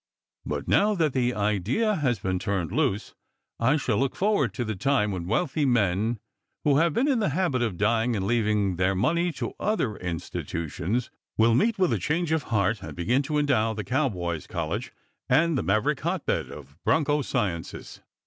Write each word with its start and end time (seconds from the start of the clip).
But 0.47 0.67
now 0.67 0.95
that 0.95 1.13
the 1.13 1.35
idea 1.35 1.97
has 1.97 2.17
been 2.17 2.39
turned 2.39 2.71
loose, 2.71 3.13
I 3.59 3.77
shall 3.77 3.99
look 3.99 4.15
forward 4.15 4.51
to 4.55 4.65
the 4.65 4.75
time 4.75 5.11
when 5.11 5.27
wealthy 5.27 5.63
men 5.63 6.17
who 6.63 6.77
have 6.79 6.91
been 6.95 7.07
in 7.07 7.19
the 7.19 7.29
habit 7.37 7.61
of 7.61 7.77
dying 7.77 8.15
and 8.15 8.25
leaving 8.25 8.77
their 8.77 8.95
money 8.95 9.31
to 9.33 9.53
other 9.59 9.97
institutions, 9.97 11.11
will 11.37 11.53
meet 11.53 11.77
with 11.77 11.93
a 11.93 11.99
change 11.99 12.31
of 12.31 12.41
heart, 12.49 12.81
and 12.81 12.95
begin 12.95 13.21
to 13.21 13.37
endow 13.37 13.75
the 13.75 13.83
cowboys' 13.83 14.47
college, 14.47 14.91
and 15.29 15.55
the 15.55 15.61
Maverick 15.61 15.99
hotbed 15.99 16.49
of 16.49 16.75
broncho 16.83 17.21
sciences. 17.21 18.01